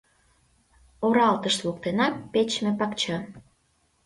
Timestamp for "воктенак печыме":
1.65-2.71